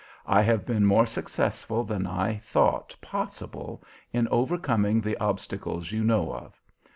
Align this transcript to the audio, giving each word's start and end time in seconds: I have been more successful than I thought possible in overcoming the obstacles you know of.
I 0.25 0.41
have 0.41 0.65
been 0.65 0.83
more 0.83 1.05
successful 1.05 1.83
than 1.83 2.07
I 2.07 2.37
thought 2.37 2.95
possible 3.01 3.83
in 4.11 4.27
overcoming 4.29 4.99
the 4.99 5.15
obstacles 5.17 5.91
you 5.91 6.03
know 6.03 6.33
of. 6.33 6.59